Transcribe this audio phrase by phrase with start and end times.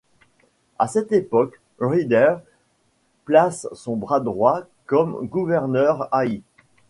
[0.79, 2.37] À cette époque, Reeder
[3.25, 6.41] place son bras-droit comme gouverneur a.i.